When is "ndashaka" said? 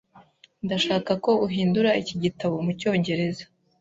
0.65-1.11